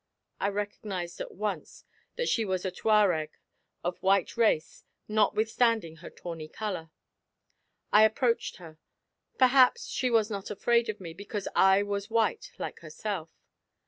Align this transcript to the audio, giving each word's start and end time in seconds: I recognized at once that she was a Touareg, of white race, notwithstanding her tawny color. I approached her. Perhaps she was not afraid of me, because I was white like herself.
I 0.39 0.49
recognized 0.49 1.21
at 1.21 1.31
once 1.31 1.85
that 2.15 2.27
she 2.27 2.43
was 2.43 2.65
a 2.65 2.71
Touareg, 2.71 3.37
of 3.83 3.99
white 4.01 4.35
race, 4.35 4.83
notwithstanding 5.07 5.97
her 5.97 6.09
tawny 6.09 6.47
color. 6.47 6.89
I 7.93 8.03
approached 8.05 8.55
her. 8.55 8.79
Perhaps 9.37 9.85
she 9.89 10.09
was 10.09 10.31
not 10.31 10.49
afraid 10.49 10.89
of 10.89 10.99
me, 10.99 11.13
because 11.13 11.47
I 11.55 11.83
was 11.83 12.09
white 12.09 12.51
like 12.57 12.79
herself. 12.79 13.29